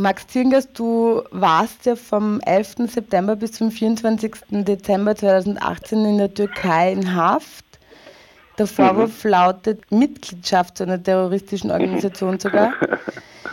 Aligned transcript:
Max 0.00 0.26
Zingers, 0.28 0.72
du 0.72 1.22
warst 1.30 1.84
ja 1.84 1.94
vom 1.94 2.40
11. 2.40 2.90
September 2.90 3.36
bis 3.36 3.52
zum 3.52 3.70
24. 3.70 4.34
Dezember 4.48 5.14
2018 5.14 6.04
in 6.06 6.16
der 6.16 6.32
Türkei 6.32 6.92
in 6.92 7.14
Haft. 7.14 7.66
Der 8.56 8.66
Vorwurf 8.66 9.24
mhm. 9.24 9.30
lautet 9.30 9.92
Mitgliedschaft 9.92 10.78
zu 10.78 10.84
einer 10.84 11.02
terroristischen 11.02 11.70
Organisation 11.70 12.40
sogar. 12.40 12.72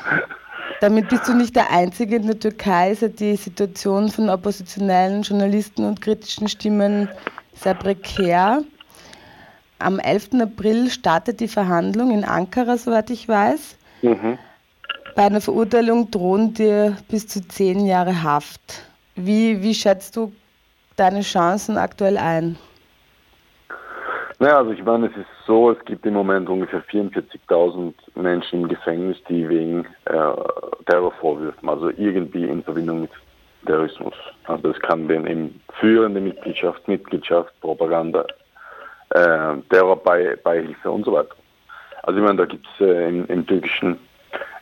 Damit 0.80 1.10
bist 1.10 1.28
du 1.28 1.34
nicht 1.34 1.54
der 1.54 1.70
Einzige 1.70 2.16
in 2.16 2.28
der 2.28 2.40
Türkei, 2.40 2.96
seit 2.96 3.20
die 3.20 3.36
Situation 3.36 4.10
von 4.10 4.30
oppositionellen 4.30 5.24
Journalisten 5.24 5.84
und 5.84 6.00
kritischen 6.00 6.48
Stimmen 6.48 7.10
sehr 7.56 7.74
prekär. 7.74 8.64
Am 9.80 10.00
11. 10.00 10.30
April 10.42 10.90
startet 10.90 11.42
die 11.42 11.50
Verhandlung 11.50 12.12
in 12.12 12.24
Ankara, 12.24 12.78
soweit 12.78 13.10
ich 13.10 13.28
weiß. 13.28 13.76
Mhm. 14.02 14.38
Bei 15.18 15.26
einer 15.26 15.42
Verurteilung 15.42 16.12
drohen 16.12 16.54
dir 16.54 16.96
bis 17.10 17.28
zu 17.28 17.42
zehn 17.48 17.88
Jahre 17.88 18.22
Haft. 18.22 18.86
Wie, 19.16 19.64
wie 19.64 19.74
schätzt 19.74 20.16
du 20.16 20.32
deine 20.96 21.22
Chancen 21.22 21.76
aktuell 21.76 22.20
ein? 22.20 22.56
Naja, 24.38 24.60
also 24.60 24.74
ich 24.74 24.84
meine, 24.84 25.08
es 25.08 25.18
ist 25.18 25.26
so, 25.48 25.72
es 25.72 25.86
gibt 25.86 26.06
im 26.06 26.14
Moment 26.14 26.48
ungefähr 26.48 26.84
44.000 26.84 27.96
Menschen 28.14 28.62
im 28.62 28.68
Gefängnis, 28.68 29.18
die 29.28 29.50
wegen 29.50 29.88
äh, 30.06 30.34
Terrorvorwürfen, 30.86 31.68
also 31.68 31.90
irgendwie 31.90 32.44
in 32.44 32.62
Verbindung 32.62 33.02
mit 33.02 33.12
Terrorismus, 33.66 34.14
also 34.44 34.70
es 34.70 34.80
kann 34.82 35.08
den 35.08 35.26
eben 35.26 35.60
führende 35.80 36.22
Mitgliedschaft, 36.22 36.88
Mitgliedschaft, 36.88 37.60
Propaganda, 37.62 38.24
äh, 39.16 39.56
Terrorbeihilfe 39.72 40.92
und 40.92 41.06
so 41.06 41.14
weiter. 41.14 41.36
Also 42.04 42.20
ich 42.20 42.24
meine, 42.24 42.38
da 42.38 42.46
gibt 42.46 42.68
es 42.76 42.86
äh, 42.86 43.10
im, 43.10 43.26
im, 43.26 43.48
türkischen 43.48 43.98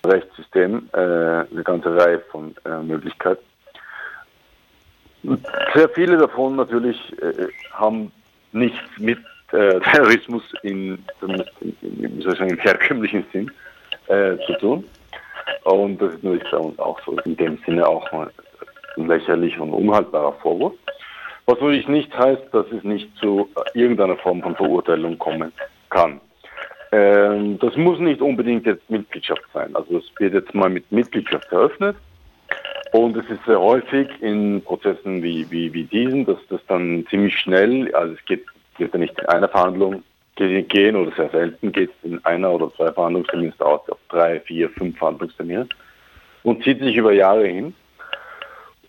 Rechtssystem 0.10 0.90
äh, 0.94 0.98
eine 0.98 1.64
ganze 1.64 1.96
Reihe 1.96 2.20
von 2.32 2.56
äh, 2.66 2.82
Möglichkeiten. 2.82 3.44
Sehr 5.74 5.90
viele 5.90 6.18
davon 6.18 6.56
natürlich 6.56 6.98
äh, 7.22 7.48
haben 7.72 8.12
nichts 8.52 8.80
mit 8.98 9.20
äh, 9.52 9.80
Terrorismus 9.80 10.44
in, 10.64 11.04
in, 11.22 11.44
in, 11.82 12.22
sagen, 12.22 12.50
im 12.50 12.60
herkömmlichen 12.60 13.26
Sinn 13.32 13.52
äh, 14.08 14.38
zu 14.46 14.54
tun. 14.60 14.84
Und 15.64 16.02
das 16.02 16.14
ist 16.14 16.24
natürlich 16.24 16.50
bei 16.52 16.58
uns 16.58 16.80
auch 16.80 17.00
so 17.06 17.18
in 17.26 17.36
dem 17.38 17.58
Sinne 17.66 17.88
auch 17.88 18.12
ein 18.12 19.08
lächerlicher 19.08 19.62
und 19.62 19.74
unhaltbarer 19.74 20.34
Vorwurf. 20.34 20.74
Was 21.48 21.60
natürlich 21.60 21.88
nicht 21.88 22.18
heißt, 22.18 22.44
dass 22.52 22.66
es 22.72 22.84
nicht 22.84 23.16
zu 23.18 23.50
irgendeiner 23.74 24.18
Form 24.18 24.42
von 24.42 24.56
Verurteilung 24.56 25.18
kommen 25.20 25.52
kann. 25.90 26.20
Ähm, 26.96 27.60
das 27.60 27.76
muss 27.76 28.00
nicht 28.00 28.22
unbedingt 28.22 28.66
jetzt 28.66 28.90
Mitgliedschaft 28.90 29.44
sein. 29.54 29.76
Also 29.76 29.98
es 29.98 30.06
wird 30.18 30.34
jetzt 30.34 30.54
mal 30.54 30.70
mit 30.70 30.90
Mitgliedschaft 30.92 31.52
eröffnet. 31.52 31.98
Und 32.94 33.18
es 33.18 33.30
ist 33.30 33.44
sehr 33.46 33.60
häufig 33.60 34.08
in 34.22 34.62
Prozessen 34.62 35.22
wie, 35.22 35.46
wie, 35.52 35.74
wie 35.74 35.84
diesen, 35.84 36.26
dass 36.26 36.38
das 36.48 36.62
dann 36.68 37.06
ziemlich 37.10 37.38
schnell, 37.38 37.94
also 37.94 38.14
es 38.14 38.26
geht 38.26 38.46
wird 38.78 38.94
ja 38.94 39.00
nicht 39.00 39.18
in 39.20 39.26
einer 39.28 39.48
Verhandlung 39.48 40.04
gehen 40.36 40.96
oder 40.96 41.12
sehr 41.16 41.30
selten 41.30 41.72
geht 41.72 41.92
es 41.92 42.10
in 42.10 42.24
einer 42.26 42.52
oder 42.52 42.70
zwei 42.76 42.92
Verhandlungsterminen 42.92 43.54
aus 43.60 43.90
auf 43.90 43.98
drei, 44.10 44.40
vier, 44.42 44.70
fünf 44.70 44.98
Verhandlungstermine 44.98 45.68
und 46.44 46.64
zieht 46.64 46.80
sich 46.82 46.98
über 46.98 47.14
Jahre 47.14 47.48
hin. 47.48 47.74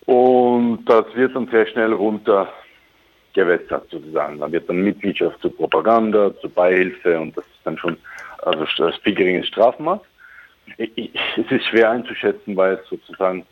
Und 0.07 0.84
das 0.87 1.05
wird 1.15 1.37
dann 1.37 1.49
sehr 1.49 1.67
schnell 1.67 1.93
runtergewässert 3.37 3.91
sozusagen. 3.91 4.39
Da 4.39 4.51
wird 4.51 4.69
dann 4.69 4.83
Mitgliedschaft 4.83 5.41
zur 5.41 5.55
Propaganda, 5.56 6.33
zur 6.41 6.51
Beihilfe 6.51 7.19
und 7.20 7.37
das 7.37 7.45
ist 7.45 7.61
dann 7.65 7.78
schon 7.78 7.97
also 8.43 8.65
das 8.78 8.97
viel 8.97 9.15
geringes 9.15 9.48
Strafmaß. 9.48 10.01
Es 10.78 11.51
ist 11.51 11.67
schwer 11.67 11.91
einzuschätzen, 11.91 12.56
weil 12.56 12.75
es 12.75 12.89
sozusagen 12.89 13.47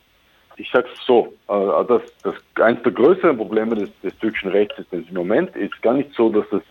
ich 0.56 0.70
sage 0.70 0.86
es 0.92 1.04
so, 1.04 1.34
äh, 1.48 1.84
das, 1.88 2.02
das 2.22 2.34
eines 2.62 2.80
der 2.84 2.92
größeren 2.92 3.36
Probleme 3.36 3.74
des, 3.74 3.90
des 4.02 4.16
türkischen 4.18 4.50
Rechtssystems 4.50 5.08
im 5.08 5.16
Moment 5.16 5.54
ist 5.56 5.82
gar 5.82 5.94
nicht 5.94 6.14
so, 6.14 6.28
dass 6.28 6.46
es 6.52 6.62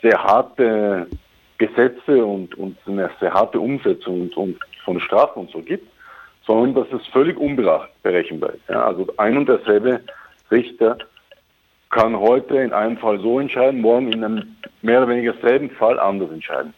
sehr 0.00 0.22
harte 0.22 1.08
Gesetze 1.58 2.24
und, 2.24 2.54
und 2.56 2.76
eine 2.86 3.10
sehr 3.18 3.32
harte 3.32 3.58
Umsetzung 3.58 4.22
und, 4.22 4.36
und 4.36 4.58
von 4.84 5.00
Strafen 5.00 5.40
und 5.40 5.50
so 5.50 5.58
gibt, 5.60 5.88
sondern 6.46 6.74
dass 6.74 7.00
es 7.00 7.04
völlig 7.08 7.36
unberechenbar 7.36 8.50
ist. 8.50 8.68
Ja, 8.68 8.84
also 8.84 9.08
ein 9.16 9.36
und 9.36 9.48
derselbe 9.48 10.02
Richter 10.52 10.98
kann 11.90 12.18
heute 12.18 12.56
in 12.56 12.72
einem 12.72 12.96
Fall 12.98 13.20
so 13.20 13.38
entscheiden, 13.40 13.80
morgen 13.80 14.12
in 14.12 14.24
einem 14.24 14.56
mehr 14.82 14.98
oder 14.98 15.08
weniger 15.08 15.34
selben 15.42 15.70
Fall 15.70 15.98
anders 15.98 16.30
entscheiden. 16.30 16.74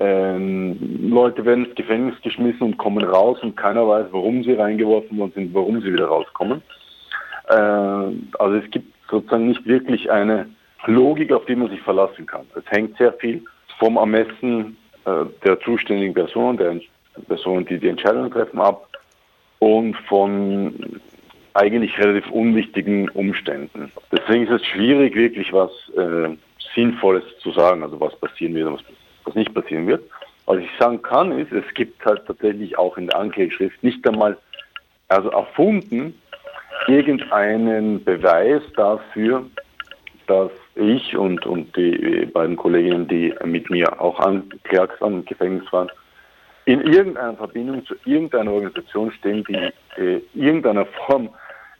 Ähm, 0.00 0.78
Leute 1.10 1.44
werden 1.44 1.66
ins 1.66 1.74
Gefängnis 1.74 2.20
geschmissen 2.22 2.62
und 2.62 2.76
kommen 2.78 3.04
raus 3.04 3.38
und 3.42 3.56
keiner 3.56 3.88
weiß, 3.88 4.06
warum 4.12 4.44
sie 4.44 4.52
reingeworfen 4.52 5.18
worden 5.18 5.32
sind, 5.34 5.54
warum 5.54 5.80
sie 5.80 5.92
wieder 5.92 6.06
rauskommen. 6.06 6.62
Äh, 7.48 7.54
also 7.54 8.54
es 8.62 8.70
gibt 8.70 8.94
sozusagen 9.10 9.48
nicht 9.48 9.66
wirklich 9.66 10.10
eine 10.10 10.48
Logik, 10.86 11.32
auf 11.32 11.44
die 11.46 11.56
man 11.56 11.70
sich 11.70 11.80
verlassen 11.80 12.26
kann. 12.26 12.46
Es 12.54 12.64
hängt 12.70 12.96
sehr 12.96 13.12
viel 13.14 13.42
vom 13.78 13.96
Ermessen 13.96 14.76
äh, 15.04 15.24
der 15.44 15.58
zuständigen 15.60 16.14
Person, 16.14 16.56
der 16.56 16.80
Personen, 17.26 17.66
die 17.66 17.78
die 17.78 17.88
Entscheidungen 17.88 18.30
treffen, 18.30 18.60
ab 18.60 18.88
und 19.58 19.96
von 20.08 21.00
eigentlich 21.54 21.98
relativ 21.98 22.30
unwichtigen 22.30 23.08
Umständen. 23.10 23.90
Deswegen 24.12 24.44
ist 24.44 24.62
es 24.62 24.66
schwierig, 24.66 25.14
wirklich 25.14 25.52
was 25.52 25.70
äh, 25.96 26.36
Sinnvolles 26.74 27.24
zu 27.40 27.52
sagen, 27.52 27.82
also 27.82 28.00
was 28.00 28.14
passieren 28.16 28.54
wird 28.54 28.66
und 28.66 28.74
was 28.74 28.84
was 29.28 29.34
nicht 29.34 29.54
passieren 29.54 29.86
wird. 29.86 30.02
Was 30.46 30.58
ich 30.58 30.70
sagen 30.78 31.02
kann, 31.02 31.38
ist, 31.38 31.52
es 31.52 31.64
gibt 31.74 32.04
halt 32.04 32.26
tatsächlich 32.26 32.78
auch 32.78 32.96
in 32.96 33.06
der 33.06 33.18
Anklageschrift 33.18 33.82
nicht 33.84 34.06
einmal, 34.08 34.36
also 35.08 35.30
erfunden, 35.30 36.14
irgendeinen 36.86 38.02
Beweis 38.02 38.62
dafür, 38.76 39.44
dass 40.26 40.50
ich 40.74 41.16
und, 41.16 41.44
und 41.46 41.76
die 41.76 42.26
beiden 42.32 42.56
Kolleginnen, 42.56 43.08
die 43.08 43.34
mit 43.44 43.68
mir 43.70 44.00
auch 44.00 44.18
angeklagt 44.20 45.02
am 45.02 45.24
Gefängnis 45.24 45.70
waren, 45.72 45.90
in 46.68 46.82
irgendeiner 46.82 47.34
Verbindung 47.34 47.86
zu 47.86 47.94
irgendeiner 48.04 48.52
Organisation 48.52 49.10
stehen, 49.12 49.42
die 49.48 49.54
äh, 50.00 50.20
irgendeiner 50.34 50.84
Form 50.84 51.30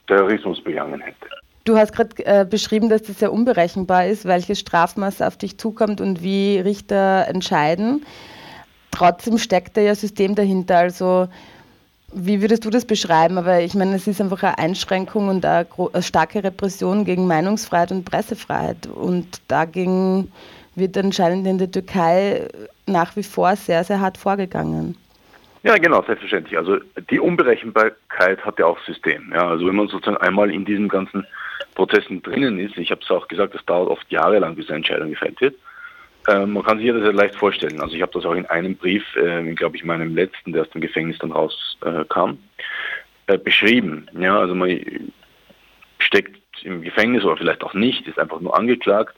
Terrorismus 0.06 0.65
begangen 0.65 0.99
hätte. 1.03 1.28
Du 1.65 1.76
hast 1.76 1.93
gerade 1.93 2.25
äh, 2.25 2.47
beschrieben, 2.49 2.88
dass 2.88 3.03
das 3.03 3.19
sehr 3.19 3.31
unberechenbar 3.31 4.06
ist, 4.06 4.25
welches 4.25 4.60
Strafmaß 4.60 5.21
auf 5.21 5.37
dich 5.37 5.59
zukommt 5.59 6.00
und 6.00 6.22
wie 6.22 6.59
Richter 6.59 7.26
entscheiden. 7.28 8.06
Trotzdem 8.91 9.37
steckt 9.37 9.76
da 9.76 9.82
ja 9.82 9.94
System 9.94 10.34
dahinter. 10.34 10.78
Also 10.78 11.28
wie 12.10 12.41
würdest 12.41 12.65
du 12.65 12.70
das 12.70 12.87
beschreiben? 12.87 13.37
Aber 13.37 13.60
ich 13.60 13.75
meine, 13.75 13.94
es 13.94 14.06
ist 14.06 14.22
einfach 14.22 14.43
eine 14.43 14.56
Einschränkung 14.56 15.28
und 15.28 15.44
eine, 15.44 15.66
starke 16.00 16.43
Repression 16.43 17.05
gegen 17.05 17.26
Meinungsfreiheit 17.26 17.93
und 17.93 18.06
Pressefreiheit. 18.06 18.87
Und 18.87 19.43
dagegen 19.49 20.32
wird 20.78 20.97
anscheinend 20.97 21.47
in 21.47 21.59
der 21.59 21.71
Türkei 21.71 22.49
nach 22.87 23.16
wie 23.16 23.22
vor 23.22 23.55
sehr, 23.56 23.84
sehr 23.84 24.00
hart 24.00 24.19
vorgegangen. 24.19 24.97
Ja, 25.62 25.77
genau, 25.77 26.03
selbstverständlich. 26.03 26.56
Also 26.56 26.78
die 27.11 27.21
Unberechenbarkeit 27.21 28.44
hat 28.44 28.59
ja 28.59 28.66
auch 28.66 28.78
System. 28.84 29.33
Ja, 29.34 29.49
also 29.49 29.67
wenn 29.67 29.77
man 29.77 29.88
sozusagen 29.88 30.17
einmal 30.19 30.50
in 30.50 30.65
diesem 30.65 30.88
ganzen 30.88 31.27
Prozessen 31.75 32.22
drinnen 32.22 32.59
ist, 32.59 32.77
ich 32.78 32.91
habe 32.91 33.00
es 33.03 33.11
auch 33.11 33.28
gesagt, 33.28 33.55
das 33.55 33.65
dauert 33.67 33.91
oft 33.91 34.11
jahrelang, 34.11 34.55
bis 34.55 34.69
eine 34.69 34.77
Entscheidung 34.77 35.11
gefällt 35.11 35.41
wird. 35.41 35.56
Ähm, 36.28 36.53
man 36.53 36.62
kann 36.62 36.78
sich 36.78 36.88
das 36.88 37.03
ja 37.03 37.11
leicht 37.11 37.34
vorstellen. 37.34 37.81
Also 37.81 37.94
ich 37.94 38.03
habe 38.03 38.12
das 38.12 38.25
auch 38.25 38.34
in 38.34 38.47
einem 38.47 38.77
Brief, 38.77 39.05
äh, 39.17 39.53
glaube 39.55 39.77
ich, 39.77 39.84
meinem 39.84 40.15
letzten, 40.15 40.53
der 40.53 40.62
aus 40.62 40.71
dem 40.71 40.81
Gefängnis 40.81 41.19
dann 41.19 41.33
rauskam, 41.33 42.38
äh, 43.27 43.34
äh, 43.34 43.38
beschrieben. 43.38 44.09
Ja, 44.19 44.38
also 44.38 44.55
man 44.55 44.78
steckt 45.99 46.38
im 46.62 46.83
Gefängnis 46.83 47.25
oder 47.25 47.37
vielleicht 47.37 47.65
auch 47.65 47.75
nicht, 47.75 48.06
ist 48.06 48.19
einfach 48.19 48.41
nur 48.41 48.56
angeklagt, 48.56 49.15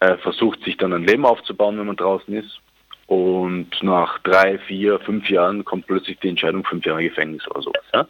äh, 0.00 0.16
versucht 0.18 0.62
sich 0.64 0.76
dann 0.76 0.92
ein 0.92 1.06
Leben 1.06 1.24
aufzubauen, 1.24 1.78
wenn 1.78 1.86
man 1.86 1.96
draußen 1.96 2.34
ist. 2.34 2.60
Und 3.06 3.70
nach 3.82 4.18
drei, 4.20 4.58
vier, 4.58 5.00
fünf 5.00 5.28
Jahren 5.28 5.64
kommt 5.64 5.86
plötzlich 5.86 6.18
die 6.20 6.28
Entscheidung, 6.28 6.64
fünf 6.64 6.84
Jahre 6.86 7.02
Gefängnis 7.02 7.46
oder 7.48 7.62
sowas. 7.62 7.84
Ja? 7.92 8.06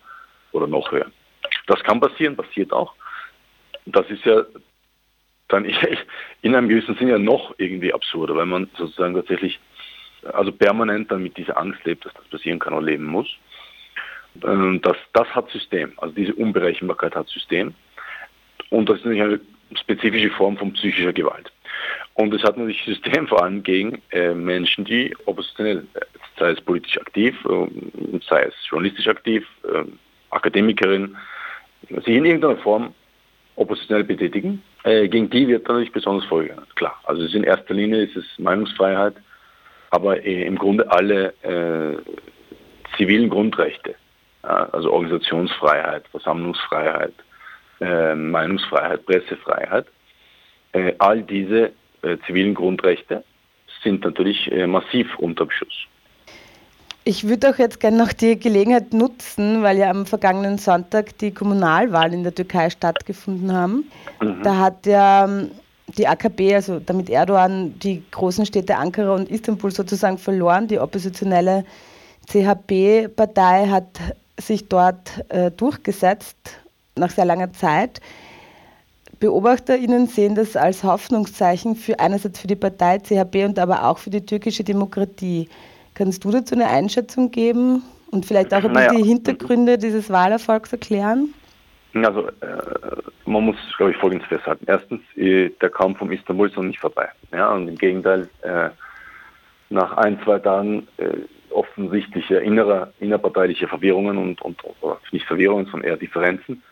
Oder 0.53 0.67
noch 0.67 0.91
höher. 0.93 1.11
Das 1.67 1.83
kann 1.83 2.01
passieren, 2.01 2.37
passiert 2.37 2.73
auch 2.73 2.95
das 3.87 4.09
ist 4.11 4.25
ja 4.25 4.45
dann 5.49 5.65
in 6.43 6.55
einem 6.55 6.69
gewissen 6.69 6.97
Sinne 6.97 7.13
ja 7.13 7.19
noch 7.19 7.55
irgendwie 7.59 7.93
absurder, 7.93 8.37
weil 8.37 8.47
man 8.47 8.69
sozusagen 8.77 9.15
tatsächlich 9.15 9.59
also 10.33 10.53
permanent 10.53 11.11
dann 11.11 11.23
mit 11.23 11.37
dieser 11.37 11.57
Angst 11.57 11.85
lebt, 11.85 12.05
dass 12.05 12.13
das 12.15 12.29
passieren 12.29 12.59
kann 12.59 12.75
oder 12.75 12.87
leben 12.87 13.07
muss. 13.07 13.29
Ähm, 14.45 14.81
das, 14.83 14.97
das 15.13 15.29
hat 15.35 15.51
System, 15.51 15.93
also 15.97 16.15
diese 16.15 16.35
Unberechenbarkeit 16.35 17.15
hat 17.17 17.29
System. 17.29 17.75
Und 18.69 18.89
das 18.89 18.99
ist 18.99 19.07
natürlich 19.07 19.23
eine 19.23 19.41
spezifische 19.79 20.31
Form 20.31 20.57
von 20.57 20.73
psychischer 20.75 21.13
Gewalt. 21.13 21.51
Und 22.15 22.35
es 22.35 22.43
hat 22.43 22.57
natürlich 22.57 22.83
System 22.85 23.27
vor 23.27 23.43
allem 23.43 23.63
gegen 23.63 24.03
äh, 24.11 24.35
Menschen, 24.35 24.85
die 24.85 25.17
oppositionell, 25.27 25.87
äh, 25.95 26.01
sei 26.39 26.51
es 26.51 26.61
politisch 26.61 26.99
aktiv, 27.01 27.35
äh, 27.47 28.19
sei 28.29 28.43
es 28.43 28.55
journalistisch 28.69 29.09
aktiv, 29.09 29.47
äh, 29.65 29.85
Akademikerin, 30.31 31.17
sich 31.89 32.09
in 32.09 32.25
irgendeiner 32.25 32.57
Form 32.59 32.95
oppositionell 33.57 34.05
betätigen. 34.05 34.63
Äh, 34.85 35.09
gegen 35.09 35.31
die 35.31 35.49
wird 35.49 35.67
natürlich 35.67 35.93
besonders 35.93 36.27
vorgegangen. 36.27 36.67
Klar, 36.75 36.99
also 37.05 37.23
in 37.37 37.45
erster 37.45 37.75
Linie 37.75 38.05
ist 38.05 38.17
es 38.17 38.25
Meinungsfreiheit, 38.39 39.15
aber 39.91 40.23
äh, 40.25 40.45
im 40.45 40.57
Grunde 40.57 40.91
alle 40.91 41.35
zivilen 42.97 43.31
Grundrechte 43.31 43.95
also 44.43 44.93
Organisationsfreiheit, 44.93 46.09
Versammlungsfreiheit, 46.09 47.13
Meinungsfreiheit, 47.79 49.05
Pressefreiheit. 49.05 49.87
All 50.99 51.23
diese 51.23 51.73
äh, 52.03 52.17
zivilen 52.27 52.55
Grundrechte 52.55 53.25
sind 53.83 54.05
natürlich 54.05 54.51
äh, 54.53 54.67
massiv 54.67 55.07
unter 55.19 55.47
Beschuss. 55.47 55.87
Ich 57.05 57.27
würde 57.27 57.51
auch 57.51 57.59
jetzt 57.59 57.81
gerne 57.81 57.97
noch 57.97 58.13
die 58.13 58.39
Gelegenheit 58.39 58.93
nutzen, 58.93 59.63
weil 59.63 59.79
ja 59.79 59.91
am 59.91 60.05
vergangenen 60.05 60.59
Sonntag 60.59 61.17
die 61.19 61.33
Kommunalwahlen 61.33 62.13
in 62.13 62.23
der 62.25 62.35
Türkei 62.35 62.69
stattgefunden 62.69 63.53
haben. 63.53 63.91
Mhm. 64.21 64.43
Da 64.43 64.59
hat 64.59 64.87
ja 64.87 65.25
ähm, 65.25 65.51
die 65.97 66.07
AKP, 66.07 66.55
also 66.55 66.79
damit 66.79 67.09
Erdogan, 67.09 67.79
die 67.79 68.03
großen 68.11 68.45
Städte 68.45 68.77
Ankara 68.77 69.15
und 69.15 69.31
Istanbul 69.31 69.71
sozusagen 69.71 70.19
verloren. 70.19 70.69
Die 70.69 70.79
oppositionelle 70.79 71.65
CHP-Partei 72.29 73.67
hat 73.69 73.99
sich 74.39 74.69
dort 74.69 75.25
äh, 75.31 75.51
durchgesetzt 75.51 76.61
nach 76.97 77.11
sehr 77.11 77.25
langer 77.25 77.53
Zeit. 77.53 78.01
BeobachterInnen 79.21 80.07
sehen 80.07 80.35
das 80.35 80.57
als 80.57 80.83
Hoffnungszeichen 80.83 81.77
für 81.77 82.01
einerseits 82.01 82.41
für 82.41 82.47
die 82.47 82.57
Partei 82.57 82.99
CHP 82.99 83.45
und 83.45 83.59
aber 83.59 83.85
auch 83.85 83.99
für 83.99 84.09
die 84.09 84.25
türkische 84.25 84.65
Demokratie. 84.65 85.49
Kannst 85.95 86.25
du 86.25 86.31
dazu 86.31 86.55
eine 86.55 86.67
Einschätzung 86.67 87.31
geben 87.31 87.83
und 88.11 88.25
vielleicht 88.25 88.53
auch 88.55 88.65
ein 88.65 88.73
bisschen 88.73 88.87
naja. 88.87 88.95
die 88.95 89.05
Hintergründe 89.05 89.77
dieses 89.77 90.09
Wahlerfolgs 90.09 90.73
erklären? 90.73 91.35
Also 91.93 92.29
äh, 92.29 92.33
man 93.27 93.45
muss, 93.45 93.57
glaube 93.77 93.93
ich, 93.93 93.99
Folgendes 93.99 94.27
festhalten. 94.29 94.65
Erstens, 94.67 95.03
äh, 95.17 95.51
der 95.61 95.69
Kampf 95.69 96.01
um 96.01 96.11
Istanbul 96.13 96.49
ist 96.49 96.57
noch 96.57 96.63
nicht 96.63 96.81
vorbei. 96.81 97.09
Ja, 97.33 97.53
und 97.53 97.69
im 97.69 97.77
Gegenteil, 97.77 98.29
äh, 98.41 98.71
nach 99.69 99.97
ein, 99.99 100.19
zwei 100.25 100.39
Tagen 100.39 100.89
äh, 100.97 101.11
offensichtliche 101.51 102.37
innere, 102.37 102.93
innerparteiliche 103.01 103.69
Verwirrungen 103.69 104.17
und, 104.17 104.41
und 104.41 104.63
nicht 105.13 105.27
Verwirrungen, 105.27 105.67
sondern 105.67 105.91
eher 105.91 105.97
Differenzen, 105.97 106.63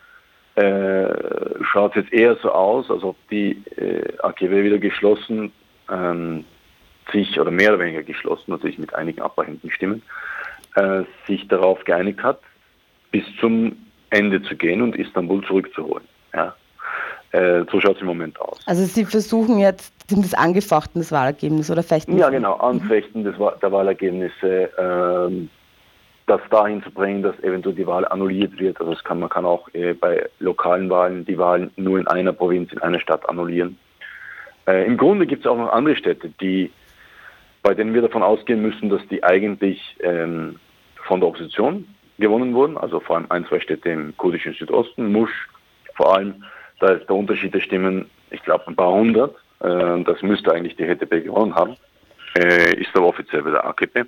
äh, 0.59 1.63
schaut 1.63 1.97
es 1.97 2.03
jetzt 2.03 2.13
eher 2.13 2.37
so 2.43 2.51
aus, 2.51 2.91
als 2.91 3.05
ob 3.05 3.17
die 3.29 3.63
äh, 3.77 4.03
AKW 4.19 4.65
wieder 4.65 4.79
geschlossen 4.79 5.53
ähm, 5.89 6.45
sich, 7.13 7.39
oder 7.39 7.53
mehr 7.53 7.75
oder 7.75 7.85
weniger 7.85 8.03
geschlossen, 8.03 8.51
natürlich 8.51 8.79
mit 8.79 8.93
einigen 8.93 9.23
abweichenden 9.23 9.71
Stimmen, 9.71 10.03
äh, 10.75 11.03
sich 11.29 11.47
darauf 11.47 11.85
geeinigt 11.85 12.23
hat, 12.25 12.41
bis 13.13 13.23
zum 13.41 13.77
Ende 14.11 14.43
zu 14.43 14.57
gehen 14.57 14.83
und 14.83 14.97
Istanbul 14.97 15.45
zurückzuholen. 15.47 16.05
Ja. 16.35 16.55
Äh, 17.31 17.65
so 17.71 17.81
schaut 17.81 17.97
es 17.97 18.01
im 18.01 18.09
Moment 18.09 18.41
aus. 18.41 18.59
Also 18.67 18.85
Sie 18.85 19.05
versuchen 19.05 19.59
jetzt 19.59 19.93
das 20.11 20.35
Angefochten 20.35 21.01
des 21.01 21.13
Wahlergebnisses 21.13 21.71
oder 21.71 21.83
Fechten? 21.85 22.19
Ja, 22.19 22.31
genau, 22.31 22.55
Anfechten 22.55 23.23
des, 23.23 23.37
der 23.37 23.71
Wahlergebnisse, 23.71 24.71
ähm, 24.77 25.51
das 26.29 26.41
dahin 26.51 26.83
zu 26.83 26.91
bringen, 26.91 27.23
dass 27.23 27.39
eventuell 27.43 27.75
die 27.75 27.87
Wahl 27.87 28.07
annulliert 28.07 28.59
wird. 28.59 28.81
Also 28.81 28.95
kann, 29.03 29.21
man 29.21 29.29
kann 29.29 29.45
auch 29.45 29.69
äh, 29.75 29.95
bei 29.95 30.29
lokalen 30.39 30.91
Wahlen 30.91 31.25
die 31.25 31.39
Wahlen 31.39 31.71
nur 31.77 31.99
in 31.99 32.07
einer 32.07 32.33
Provinz, 32.33 32.73
in 32.73 32.79
einer 32.79 33.01
Stadt 33.01 33.29
annullieren. 33.29 33.79
Äh, 34.67 34.87
Im 34.87 34.97
Grunde 34.97 35.27
gibt 35.27 35.45
es 35.45 35.51
auch 35.51 35.57
noch 35.57 35.73
andere 35.73 35.97
Städte, 35.97 36.31
die, 36.41 36.71
bei 37.63 37.75
denen 37.75 37.95
wir 37.95 38.03
davon 38.03 38.23
ausgehen 38.23 38.63
müssen, 38.63 38.91
dass 38.91 39.07
die 39.09 39.25
eigentlich 39.25 39.97
ähm, 40.01 40.57
von 41.07 41.21
der 41.21 41.29
Opposition 41.29 41.89
gewonnen 42.19 42.55
wurden. 42.55 42.77
Also 42.77 43.01
vor 43.01 43.17
allem 43.17 43.27
ein, 43.31 43.47
zwei 43.47 43.61
Städte 43.61 43.89
im 43.89 44.17
kurdischen 44.17 44.53
Südosten, 44.55 45.11
Musch 45.11 45.49
vor 45.95 46.15
allem. 46.15 46.45
Da 46.81 46.91
ist 46.91 47.09
der 47.09 47.17
Unterschied 47.17 47.55
der 47.55 47.61
Stimmen, 47.61 48.09
ich 48.31 48.43
glaube, 48.43 48.69
ein 48.69 48.77
paar 48.77 48.93
hundert. 48.93 49.35
Äh, 49.61 50.03
das 50.05 50.23
müsste 50.23 50.53
eigentlich 50.53 50.77
die 50.77 50.85
HDP 50.85 51.23
gewonnen 51.23 51.55
haben. 51.55 51.77
Äh, 52.39 52.75
ist 52.75 52.95
aber 52.95 53.07
offiziell 53.07 53.45
wieder 53.45 53.65
AKP. 53.65 54.05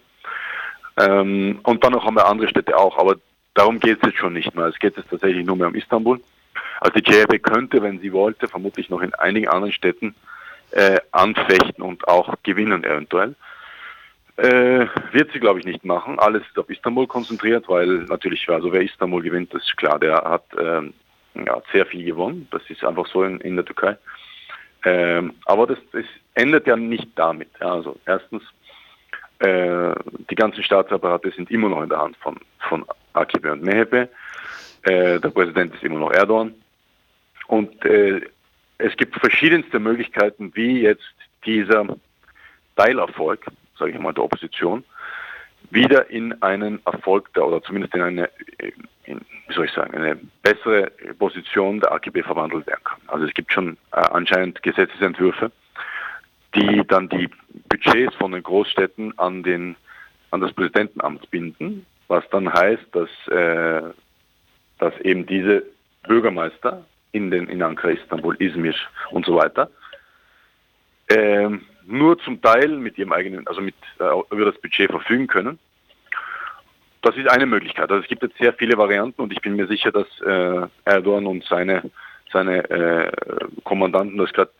Ähm, 1.00 1.61
und 1.62 1.85
dann 1.85 1.93
noch 1.93 2.05
haben 2.05 2.14
wir 2.14 2.26
andere 2.26 2.49
Städte 2.49 2.76
auch, 2.76 2.99
aber 2.99 3.17
darum 3.55 3.81
geht 3.81 3.99
es 4.00 4.08
jetzt 4.08 4.19
schon 4.19 4.32
nicht 4.32 4.55
mehr. 4.55 4.67
Es 4.67 4.79
geht 4.79 4.97
jetzt 4.97 5.11
tatsächlich 5.11 5.47
nur 5.47 5.56
mehr 5.56 5.69
um 5.69 5.75
Istanbul. 5.75 6.20
Also 6.81 6.99
die 6.99 7.11
JRB 7.11 7.43
könnte, 7.43 7.82
wenn 7.82 8.00
sie 8.00 8.12
wollte, 8.12 8.49
vermutlich 8.49 8.91
noch 8.91 9.00
in 9.00 9.14
einigen 9.14 9.49
anderen 9.49 9.73
Städten 9.73 10.14
äh, 10.73 10.99
anfechten 11.12 11.82
und 11.82 12.06
auch 12.08 12.35
gewinnen 12.43 12.85
eventuell. 12.85 13.35
Äh, 14.37 14.87
wird 15.12 15.32
sie, 15.32 15.41
glaube 15.41 15.61
ich, 15.61 15.67
nicht 15.67 15.85
machen. 15.85 16.19
Alles 16.19 16.43
ist 16.47 16.58
auf 16.58 16.70
Istanbul 16.70 17.06
konzentriert, 17.06 17.69
weil 17.69 18.05
natürlich, 18.08 18.49
also 18.49 18.73
wer 18.73 18.82
Istanbul 18.82 19.23
gewinnt, 19.23 19.53
das 19.53 19.62
ist 19.62 19.76
klar, 19.76 19.99
der 19.99 20.23
hat 20.23 20.44
ähm, 20.58 20.94
ja, 21.35 21.61
sehr 21.73 21.85
viel 21.87 22.05
gewonnen. 22.05 22.49
Das 22.50 22.62
ist 22.69 22.85
einfach 22.85 23.06
so 23.06 23.23
in, 23.23 23.41
in 23.41 23.56
der 23.56 23.64
Türkei. 23.64 23.96
Ähm, 24.85 25.35
aber 25.44 25.67
das, 25.67 25.79
das 25.93 26.05
endet 26.35 26.67
ja 26.67 26.76
nicht 26.76 27.08
damit. 27.17 27.50
Ja, 27.61 27.75
also 27.75 27.99
erstens, 28.06 28.43
äh, 29.41 29.95
die 30.31 30.35
ganzen 30.35 30.63
Staatsapparate 30.63 31.31
sind 31.31 31.51
immer 31.51 31.69
noch 31.69 31.83
in 31.83 31.89
der 31.89 31.99
Hand 31.99 32.17
von, 32.19 32.39
von 32.69 32.85
AKP 33.15 33.51
und 33.51 33.63
MHP. 33.63 34.09
Äh, 34.83 35.21
der 35.21 35.31
Präsident 35.31 35.75
ist 35.75 35.83
immer 35.83 35.99
noch 35.99 36.13
Erdogan. 36.13 36.55
Und 37.47 37.85
äh, 37.85 38.21
es 38.79 38.97
gibt 38.97 39.19
verschiedenste 39.19 39.79
Möglichkeiten, 39.79 40.53
wie 40.55 40.83
jetzt 40.83 41.15
dieser 41.45 41.87
Teilerfolg, 42.77 43.47
sage 43.79 43.93
ich 43.93 43.99
mal, 43.99 44.13
der 44.13 44.25
Opposition, 44.25 44.85
wieder 45.71 46.11
in 46.11 46.41
einen 46.43 46.81
Erfolg 46.87 47.33
der, 47.35 47.47
oder 47.47 47.63
zumindest 47.63 47.95
in 47.95 48.03
eine, 48.03 48.31
in, 49.05 49.21
wie 49.49 49.55
soll 49.55 49.67
ich 49.67 49.73
sagen, 49.73 49.97
eine 49.97 50.19
bessere 50.43 50.91
Position 51.19 51.81
der 51.81 51.93
AKP 51.93 52.23
verwandelt 52.23 52.67
werden 52.67 52.85
kann. 52.85 53.01
Also 53.07 53.27
es 53.27 53.35
gibt 53.35 53.53
schon 53.53 53.77
äh, 53.93 54.01
anscheinend 54.01 54.63
Gesetzesentwürfe, 54.63 55.51
die 56.55 56.82
dann 56.87 57.08
die 57.08 57.29
Budgets 57.69 58.14
von 58.17 58.32
den 58.32 58.43
Großstädten 58.43 59.19
an, 59.19 59.43
den, 59.43 59.76
an 60.31 60.41
das 60.41 60.52
Präsidentenamt 60.52 61.31
binden, 61.31 61.87
was 62.08 62.29
dann 62.31 62.52
heißt, 62.52 62.87
dass, 62.93 63.11
äh, 63.29 63.82
dass 64.79 64.99
eben 65.00 65.26
diese 65.26 65.64
Bürgermeister 66.06 66.85
in, 67.12 67.31
den, 67.31 67.49
in 67.49 67.62
Ankara, 67.62 67.91
Istanbul, 67.91 68.37
Izmir 68.41 68.75
und 69.11 69.26
so 69.26 69.37
weiter 69.37 69.70
äh, 71.11 71.49
nur 71.87 72.19
zum 72.20 72.41
Teil 72.41 72.69
mit 72.69 72.96
ihrem 72.96 73.12
eigenen, 73.12 73.46
also 73.46 73.61
mit, 73.61 73.75
äh, 73.99 74.05
über 74.31 74.44
das 74.44 74.61
Budget 74.61 74.91
verfügen 74.91 75.26
können. 75.26 75.58
Das 77.03 77.17
ist 77.17 77.29
eine 77.29 77.46
Möglichkeit. 77.46 77.91
Also 77.91 78.03
es 78.03 78.08
gibt 78.08 78.23
jetzt 78.23 78.38
sehr 78.38 78.53
viele 78.53 78.76
Varianten 78.76 79.20
und 79.23 79.32
ich 79.32 79.41
bin 79.41 79.56
mir 79.56 79.67
sicher, 79.67 79.91
dass 79.91 80.06
äh, 80.20 80.69
Erdogan 80.85 81.26
und 81.26 81.44
seine, 81.44 81.91
seine 82.32 82.70
äh, 82.70 83.12
Kommandanten 83.64 84.19
das 84.19 84.32
gerade 84.32 84.50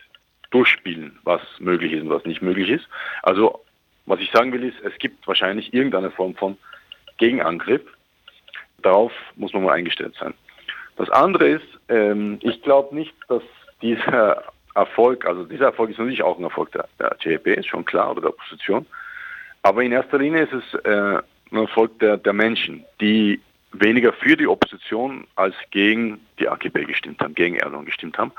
durchspielen, 0.50 1.19
was 1.25 1.41
möglich 1.58 1.93
ist 1.93 2.02
und 2.02 2.11
was 2.11 2.25
nicht 2.25 2.43
möglich 2.43 2.70
ist. 2.70 2.88
Also 3.23 3.61
was 4.06 4.20
ich 4.20 4.31
sagen 4.32 4.52
will 4.52 4.64
ist, 4.64 4.81
es 4.82 4.97
gibt 4.99 5.26
wahrscheinlich 5.26 5.73
irgendeine 5.73 6.11
Form 6.11 6.35
von 6.35 6.56
Gegenangriff. 7.19 7.82
Darauf 8.82 9.12
muss 9.37 9.52
man 9.52 9.64
mal 9.64 9.75
eingestellt 9.75 10.17
sein. 10.19 10.35
Das 10.96 11.10
andere 11.10 11.48
ist, 11.48 11.67
ähm, 11.89 12.39
ich 12.43 12.63
glaube 12.63 12.94
nicht, 12.94 13.15
dass 13.29 13.43
dieser 13.82 14.43
Erfolg, 14.74 15.27
also 15.27 15.44
dieser 15.44 15.67
Erfolg 15.67 15.91
ist 15.91 15.98
natürlich 15.98 16.22
auch 16.22 16.39
ein 16.39 16.44
Erfolg 16.44 16.72
der, 16.72 16.89
der 16.98 17.17
CHP, 17.19 17.55
ist 17.55 17.69
schon 17.69 17.84
klar, 17.84 18.10
oder 18.10 18.22
der 18.22 18.31
Opposition. 18.31 18.86
Aber 19.63 19.82
in 19.82 19.93
erster 19.93 20.19
Linie 20.19 20.43
ist 20.43 20.53
es 20.53 20.74
äh, 20.84 21.22
ein 21.53 21.56
Erfolg 21.56 21.98
der, 22.01 22.17
der 22.17 22.32
Menschen, 22.32 22.84
die 23.01 23.41
weniger 23.72 24.13
für 24.13 24.36
die 24.36 24.46
Opposition 24.46 25.27
als 25.36 25.55
gegen 25.70 26.20
die 26.39 26.48
AKP 26.48 26.84
gestimmt 26.84 27.20
haben, 27.20 27.34
gegen 27.34 27.56
Erdogan 27.56 27.84
gestimmt 27.84 28.19
haben 28.19 28.32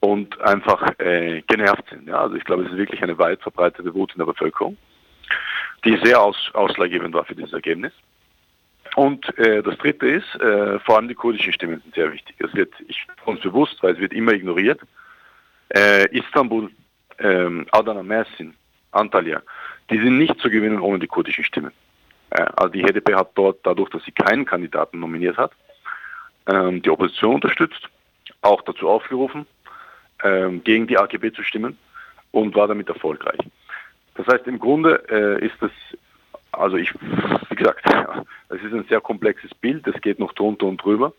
und 0.00 0.40
einfach 0.40 0.98
äh, 0.98 1.42
genervt 1.42 1.84
sind. 1.90 2.08
Ja? 2.08 2.20
Also 2.20 2.36
ich 2.36 2.44
glaube, 2.44 2.64
es 2.64 2.70
ist 2.70 2.78
wirklich 2.78 3.02
eine 3.02 3.18
weit 3.18 3.42
verbreitete 3.42 3.94
Wut 3.94 4.12
in 4.12 4.18
der 4.18 4.26
Bevölkerung, 4.26 4.76
die 5.84 5.98
sehr 6.02 6.20
aus, 6.20 6.50
ausschlaggebend 6.52 7.14
war 7.14 7.24
für 7.24 7.34
dieses 7.34 7.52
Ergebnis. 7.52 7.92
Und 8.94 9.36
äh, 9.38 9.62
das 9.62 9.76
Dritte 9.78 10.06
ist, 10.06 10.34
äh, 10.40 10.78
vor 10.80 10.96
allem 10.96 11.08
die 11.08 11.14
kurdischen 11.14 11.52
Stimmen 11.52 11.80
sind 11.82 11.94
sehr 11.94 12.12
wichtig. 12.12 12.36
Es 12.38 12.54
wird 12.54 12.72
ich, 12.88 13.06
uns 13.24 13.40
bewusst, 13.40 13.82
weil 13.82 13.94
es 13.94 14.00
wird 14.00 14.12
immer 14.12 14.32
ignoriert. 14.32 14.80
Äh, 15.68 16.06
Istanbul, 16.16 16.70
ähm, 17.18 17.66
Adana, 17.72 18.02
Mersin, 18.02 18.54
Antalya, 18.92 19.42
die 19.90 19.98
sind 19.98 20.18
nicht 20.18 20.38
zu 20.40 20.48
gewinnen 20.48 20.80
ohne 20.80 20.98
die 20.98 21.08
kurdischen 21.08 21.44
Stimmen. 21.44 21.72
Äh, 22.30 22.46
also 22.56 22.68
die 22.68 22.82
HDP 22.82 23.14
hat 23.14 23.30
dort, 23.34 23.58
dadurch, 23.64 23.90
dass 23.90 24.04
sie 24.04 24.12
keinen 24.12 24.44
Kandidaten 24.44 25.00
nominiert 25.00 25.36
hat, 25.36 25.52
ähm, 26.46 26.80
die 26.80 26.90
Opposition 26.90 27.34
unterstützt, 27.34 27.88
auch 28.40 28.62
dazu 28.62 28.88
aufgerufen, 28.88 29.46
ähm, 30.22 30.62
gegen 30.64 30.86
die 30.86 30.98
AKP 30.98 31.32
zu 31.32 31.42
stimmen 31.42 31.78
und 32.32 32.54
war 32.54 32.68
damit 32.68 32.88
erfolgreich. 32.88 33.38
Das 34.14 34.26
heißt, 34.26 34.46
im 34.46 34.58
Grunde 34.58 35.02
äh, 35.10 35.44
ist 35.44 35.56
das, 35.60 35.70
also 36.52 36.76
ich, 36.76 36.92
wie 37.50 37.54
gesagt, 37.54 37.84
es 38.48 38.62
ist 38.62 38.72
ein 38.72 38.86
sehr 38.88 39.00
komplexes 39.00 39.54
Bild, 39.54 39.86
es 39.86 40.00
geht 40.00 40.18
noch 40.18 40.32
drunter 40.32 40.66
und 40.66 40.82
drüber. 40.82 41.12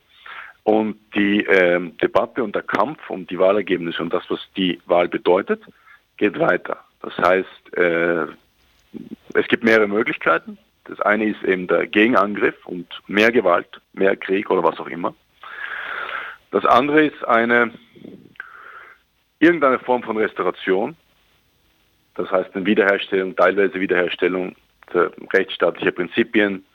Und 0.63 0.97
die 1.15 1.45
äh, 1.45 1.79
Debatte 2.01 2.43
und 2.43 2.53
der 2.53 2.63
Kampf 2.63 3.09
um 3.09 3.25
die 3.25 3.39
Wahlergebnisse 3.39 4.01
und 4.01 4.13
das, 4.13 4.23
was 4.29 4.39
die 4.57 4.81
Wahl 4.85 5.07
bedeutet, 5.07 5.63
geht 6.17 6.37
weiter. 6.39 6.83
Das 7.01 7.17
heißt, 7.17 7.77
äh, 7.77 8.25
es 9.33 9.47
gibt 9.47 9.63
mehrere 9.63 9.87
Möglichkeiten. 9.87 10.57
Das 10.85 10.99
eine 11.01 11.25
ist 11.25 11.43
eben 11.43 11.67
der 11.67 11.87
Gegenangriff 11.87 12.65
und 12.65 12.87
mehr 13.07 13.31
Gewalt, 13.31 13.81
mehr 13.93 14.15
Krieg 14.15 14.49
oder 14.49 14.63
was 14.63 14.79
auch 14.79 14.87
immer. 14.87 15.13
Das 16.51 16.65
andere 16.65 17.05
ist 17.05 17.25
eine 17.25 17.71
irgendeine 19.39 19.79
Form 19.79 20.03
von 20.03 20.17
Restauration, 20.17 20.95
das 22.15 22.29
heißt 22.31 22.55
eine 22.55 22.65
Wiederherstellung, 22.65 23.35
teilweise 23.35 23.79
Wiederherstellung 23.79 24.55
der 24.93 25.11
rechtsstaatlicher 25.33 25.91
Prinzipien, 25.91 26.65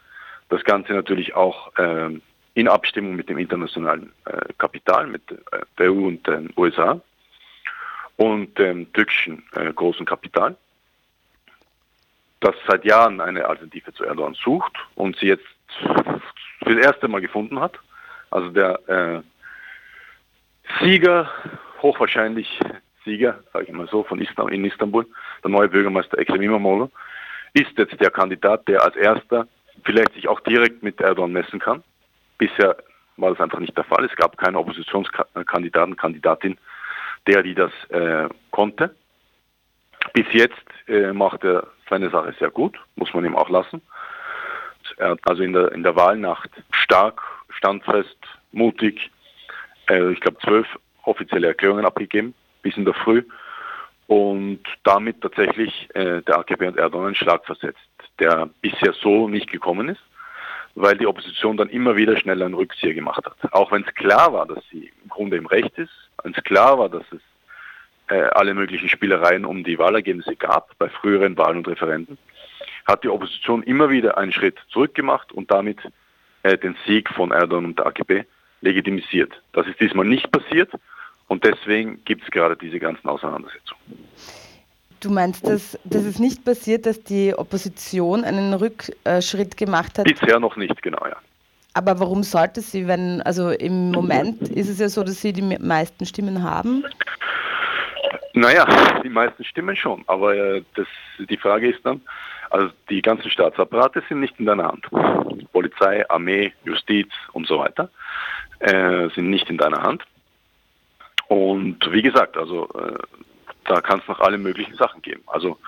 Das 0.49 0.63
Ganze 0.65 0.93
natürlich 0.93 1.35
auch 1.35 1.75
äh, 1.79 2.11
in 2.55 2.69
Abstimmung 2.69 3.17
mit 3.17 3.29
dem 3.29 3.39
internationalen 3.39 4.13
äh, 4.27 4.53
Kapital, 4.59 5.07
mit 5.07 5.23
äh, 5.31 5.61
der 5.79 5.91
EU 5.91 6.07
und 6.07 6.27
den 6.27 6.53
USA 6.57 7.01
und 8.17 8.59
dem 8.59 8.93
türkischen 8.93 9.43
äh, 9.55 9.73
großen 9.73 10.05
Kapital, 10.05 10.57
das 12.41 12.55
seit 12.69 12.85
Jahren 12.85 13.21
eine 13.21 13.47
Alternative 13.47 13.93
zu 13.95 14.05
Erdogan 14.05 14.35
sucht 14.35 14.73
und 14.95 15.17
sie 15.17 15.29
jetzt 15.29 15.47
für 15.79 16.75
das 16.75 16.85
erste 16.85 17.09
Mal 17.09 17.21
gefunden 17.21 17.59
hat. 17.59 17.79
Also 18.31 18.51
der 18.51 18.79
äh, 18.89 19.23
Sieger, 20.81 21.31
hochwahrscheinlich 21.83 22.61
Sieger, 23.05 23.41
sage 23.53 23.67
ich 23.67 23.73
mal 23.73 23.89
so, 23.89 24.05
von 24.05 24.21
Istanbul, 24.21 24.55
in 24.55 24.65
Istanbul, 24.65 25.07
der 25.43 25.51
neue 25.51 25.69
Bürgermeister 25.69 26.19
Ekrem 26.19 26.43
İmamoğlu, 26.43 26.91
ist 27.55 27.77
jetzt 27.77 28.01
der 28.01 28.11
Kandidat, 28.11 28.67
der 28.69 28.83
als 28.83 28.97
erster 28.97 29.47
vielleicht 29.85 30.15
sich 30.15 30.29
auch 30.29 30.41
direkt 30.41 30.83
mit 30.83 31.01
Erdogan 31.01 31.33
messen 31.33 31.59
kann. 31.59 31.83
Bisher 32.39 32.77
war 33.17 33.31
das 33.31 33.41
einfach 33.41 33.59
nicht 33.59 33.77
der 33.77 33.85
Fall. 33.85 34.05
Es 34.05 34.17
gab 34.17 34.37
keinen 34.39 34.57
Oppositionskandidaten, 34.57 35.97
Kandidatin, 35.97 36.59
der 37.27 37.43
die 37.43 37.55
das 37.55 37.73
äh, 37.91 38.29
konnte. 38.51 38.95
Bis 40.13 40.27
jetzt 40.33 40.65
äh, 40.89 41.13
macht 41.13 41.45
er 41.45 41.67
seine 41.89 42.11
Sache 42.11 42.35
sehr 42.39 42.51
gut, 42.51 42.79
muss 42.97 43.13
man 43.15 43.25
ihm 43.25 43.37
auch 43.37 43.51
lassen. 43.51 43.83
Er 44.97 45.11
hat 45.11 45.21
also 45.25 45.43
in 45.43 45.53
der, 45.53 45.73
in 45.73 45.83
der 45.83 45.97
Wahlnacht 45.97 46.51
stark, 46.73 47.23
standfest, 47.51 48.19
mutig, 48.53 49.11
äh, 49.89 50.11
ich 50.13 50.21
glaube 50.21 50.39
zwölf 50.39 50.67
offizielle 51.05 51.49
Erklärungen 51.49 51.85
abgegeben, 51.85 52.35
bis 52.63 52.77
in 52.77 52.85
der 52.85 52.95
Früh 52.95 53.23
und 54.07 54.61
damit 54.85 55.21
tatsächlich 55.21 55.89
äh, 55.95 56.23
der 56.23 56.39
AKP 56.39 56.67
und 56.67 56.77
Erdogan 56.77 57.07
einen 57.07 57.15
Schlag 57.15 57.45
versetzt, 57.47 57.79
der 58.19 58.51
bisher 58.61 58.93
so 58.93 59.29
nicht 59.29 59.51
gekommen 59.51 59.89
ist, 59.89 60.03
weil 60.75 60.97
die 60.97 61.07
Opposition 61.07 61.57
dann 61.57 61.71
immer 61.71 61.97
wieder 61.97 62.17
schnell 62.17 62.43
einen 62.43 62.55
Rückzieher 62.55 62.95
gemacht 62.95 63.25
hat. 63.25 63.53
Auch 63.53 63.73
wenn 63.73 63.85
es 63.85 63.95
klar 63.95 64.33
war, 64.33 64.47
dass 64.47 64.63
sie 64.71 64.93
im 65.03 65.09
Grunde 65.09 65.37
im 65.37 65.47
Recht 65.47 65.79
ist, 65.79 65.93
wenn 66.23 66.35
es 66.35 66.45
klar 66.45 66.79
war, 66.79 66.89
dass 66.89 67.05
es 67.11 67.21
äh, 68.09 68.23
alle 68.33 68.55
möglichen 68.55 68.89
Spielereien 68.89 69.45
um 69.45 69.65
die 69.65 69.79
Wahlergebnisse 69.79 70.37
gab 70.37 70.77
bei 70.79 70.89
früheren 70.89 71.37
Wahlen 71.39 71.59
und 71.59 71.69
Referenden, 71.69 72.19
hat 72.87 73.05
die 73.05 73.09
Opposition 73.09 73.63
immer 73.63 73.91
wieder 73.91 74.19
einen 74.19 74.33
Schritt 74.33 74.59
zurückgemacht 74.69 75.33
und 75.33 75.51
damit 75.51 75.79
äh, 76.43 76.59
den 76.59 76.77
Sieg 76.87 77.09
von 77.09 77.31
Erdogan 77.31 77.67
und 77.67 77.79
der 77.79 77.87
AKP 77.87 78.27
legitimisiert. 78.61 79.41
Das 79.53 79.67
ist 79.67 79.81
diesmal 79.81 80.07
nicht 80.07 80.31
passiert 80.31 80.71
und 81.33 81.43
deswegen 81.45 81.99
gibt 82.05 82.25
es 82.25 82.31
gerade 82.31 82.55
diese 82.57 82.79
ganzen 82.79 83.09
Auseinandersetzungen. 83.09 83.81
Du 85.01 85.11
meinst, 85.11 85.47
dass, 85.47 85.79
dass 85.85 86.05
es 86.05 86.19
nicht 86.19 86.45
passiert, 86.45 86.85
dass 86.85 87.03
die 87.03 87.35
Opposition 87.35 88.23
einen 88.23 88.53
Rückschritt 88.53 89.57
gemacht 89.57 89.99
hat? 89.99 90.05
Bisher 90.05 90.39
noch 90.39 90.57
nicht, 90.57 90.83
genau, 90.83 91.03
ja. 91.07 91.17
Aber 91.73 91.99
warum 91.99 92.23
sollte 92.23 92.61
sie, 92.61 92.87
wenn, 92.87 93.23
also 93.23 93.49
im 93.49 93.93
Moment 93.93 94.43
ist 94.43 94.69
es 94.69 94.79
ja 94.79 94.91
so, 94.91 95.03
dass 95.03 95.23
sie 95.23 95.33
die 95.33 95.57
meisten 95.59 96.05
Stimmen 96.05 96.43
haben? 96.43 96.85
Naja, 98.35 98.67
die 99.03 99.09
meisten 99.09 99.43
Stimmen 99.45 99.75
schon, 99.75 100.05
aber 100.09 100.37
äh, 100.37 100.63
das, 100.75 100.87
die 101.31 101.39
Frage 101.39 101.71
ist 101.71 101.81
dann, 101.85 102.03
also 102.51 102.69
die 102.91 103.01
ganzen 103.01 103.31
Staatsapparate 103.31 104.03
sind 104.07 104.21
nicht 104.21 104.39
in 104.39 104.45
deiner 104.45 104.65
Hand. 104.65 104.87
Polizei, 105.51 106.07
Armee, 106.11 106.53
Justiz 106.67 107.09
und 107.33 107.47
so 107.47 107.59
weiter 107.59 107.89
äh, 108.59 109.09
sind 109.15 109.31
nicht 109.31 109.49
in 109.49 109.57
deiner 109.57 109.83
Hand. 109.83 110.03
Und 111.33 111.79
wie 111.91 112.03
gesagt, 112.03 112.37
also 112.37 112.69
äh, 112.75 112.99
da 113.65 113.81
kann 113.81 114.01
es 114.01 114.09
noch 114.09 114.21
alle 114.21 114.39
möglichen 114.39 114.75
Sachen 114.77 115.01
geben. 115.01 115.23
Also 115.27 115.59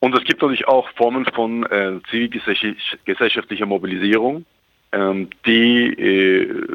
und 0.00 0.14
es 0.14 0.24
gibt 0.24 0.40
natürlich 0.40 0.66
auch 0.66 0.88
Formen 0.96 1.26
von 1.26 1.64
äh, 1.66 2.00
zivilgesellschaftlicher 2.10 3.66
Mobilisierung, 3.66 4.46
ähm, 4.92 5.28
die, 5.44 5.92
äh, 5.92 6.66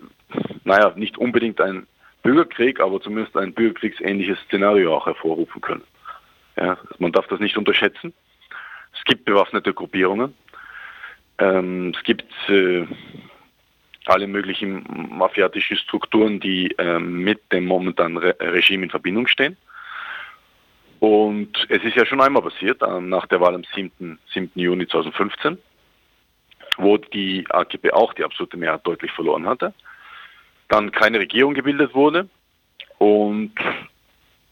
naja, 0.64 0.94
nicht 0.96 1.18
unbedingt 1.18 1.60
ein 1.60 1.88
Bürgerkrieg, 2.22 2.80
aber 2.80 3.02
zumindest 3.02 3.36
ein 3.36 3.54
bürgerkriegsähnliches 3.54 4.40
Szenario 4.46 4.96
auch 4.96 5.08
hervorrufen 5.08 5.60
können. 5.62 5.84
Ja, 6.56 6.78
man 7.00 7.12
darf 7.12 7.28
das 7.28 7.40
nicht 7.40 7.58
unterschätzen. 7.58 8.14
Es 8.96 9.04
gibt 9.06 9.26
bewaffnete 9.26 9.74
Gruppierungen. 9.74 10.36
Ähm, 11.40 11.94
es 11.96 12.04
gibt 12.04 12.32
äh, 12.48 12.86
alle 14.08 14.28
möglichen 14.28 14.86
mafiatischen 15.18 15.78
Strukturen, 15.78 16.40
die 16.40 16.72
äh, 16.78 17.00
mit 17.00 17.52
dem 17.52 17.66
momentanen 17.66 18.18
Re 18.18 18.36
Regime 18.40 18.84
in 18.84 18.90
Verbindung 18.90 19.28
stehen. 19.28 19.58
Und 21.00 21.66
es 21.70 21.84
ist 21.84 21.96
ja 21.96 22.06
schon 22.06 22.22
einmal 22.22 22.44
passiert, 22.44 22.82
äh, 22.82 23.02
nach 23.02 23.28
der 23.28 23.42
Wahl 23.42 23.56
am 23.56 23.64
7. 23.74 24.20
7. 24.34 24.52
Juni 24.56 24.88
2015, 24.88 25.58
wo 26.78 26.98
die 26.98 27.46
AKP 27.50 27.92
auch 27.92 28.14
die 28.14 28.24
absolute 28.24 28.58
Mehrheit 28.58 28.86
deutlich 28.86 29.12
verloren 29.12 29.48
hatte, 29.48 29.74
dann 30.68 30.92
keine 30.92 31.20
Regierung 31.20 31.54
gebildet 31.54 31.94
wurde 31.94 32.28
und 32.98 33.54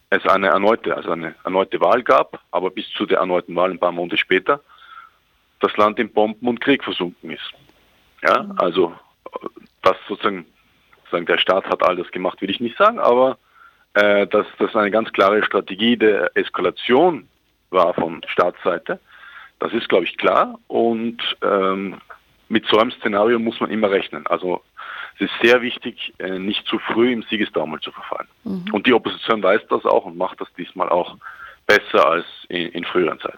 es 0.09 0.25
eine 0.27 0.47
erneute, 0.47 0.95
also 0.95 1.11
eine 1.11 1.35
erneute 1.43 1.79
Wahl 1.81 2.03
gab, 2.03 2.39
aber 2.51 2.69
bis 2.69 2.87
zu 2.91 3.05
der 3.05 3.19
erneuten 3.19 3.55
Wahl 3.55 3.71
ein 3.71 3.79
paar 3.79 3.91
Monate 3.91 4.17
später 4.17 4.61
das 5.59 5.75
Land 5.77 5.97
in 5.97 6.11
Bomben 6.11 6.47
und 6.47 6.61
Krieg 6.61 6.83
versunken 6.83 7.31
ist. 7.31 7.53
Ja, 8.21 8.45
also 8.57 8.93
das 9.81 9.97
sozusagen, 10.07 10.45
sozusagen 11.03 11.25
der 11.25 11.37
Staat 11.37 11.65
hat 11.65 11.83
all 11.83 11.95
das 11.95 12.11
gemacht, 12.11 12.41
will 12.41 12.49
ich 12.49 12.59
nicht 12.59 12.77
sagen, 12.77 12.99
aber 12.99 13.37
äh, 13.93 14.27
dass 14.27 14.47
das 14.59 14.75
eine 14.75 14.91
ganz 14.91 15.11
klare 15.13 15.43
Strategie 15.43 15.97
der 15.97 16.31
Eskalation 16.35 17.27
war 17.69 17.93
von 17.93 18.21
Staatsseite, 18.27 18.99
das 19.59 19.73
ist, 19.73 19.87
glaube 19.87 20.05
ich, 20.05 20.17
klar. 20.17 20.59
Und 20.67 21.21
ähm, 21.41 22.01
mit 22.49 22.65
so 22.67 22.77
einem 22.77 22.91
Szenario 22.91 23.39
muss 23.39 23.59
man 23.59 23.71
immer 23.71 23.89
rechnen. 23.89 24.27
Also 24.27 24.61
es 25.15 25.21
ist 25.21 25.33
sehr 25.41 25.61
wichtig, 25.61 26.13
äh, 26.19 26.37
nicht 26.39 26.65
zu 26.67 26.79
früh 26.79 27.11
im 27.11 27.23
Siegestaumel 27.23 27.79
zu 27.79 27.91
verfallen. 27.91 28.27
Mhm. 28.43 28.65
Und 28.73 28.87
die 28.87 28.93
Opposition 28.93 29.41
weiß 29.41 29.61
das 29.69 29.85
auch 29.85 30.05
und 30.05 30.17
macht 30.17 30.41
das 30.41 30.51
diesmal 30.57 30.89
auch 30.89 31.17
besser 31.65 32.05
als 32.05 32.25
in, 32.49 32.69
in 32.69 32.83
früheren 32.83 33.19
Zeiten. 33.19 33.37